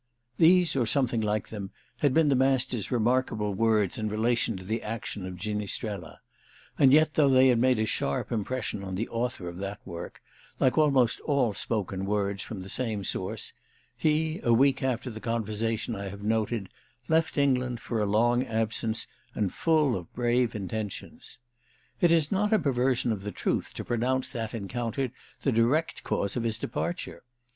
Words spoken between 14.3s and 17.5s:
a week after the conversation I have noted left